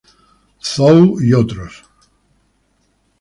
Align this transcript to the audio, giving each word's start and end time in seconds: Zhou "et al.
Zhou 0.69 1.19
"et 1.19 1.51
al. 1.59 1.69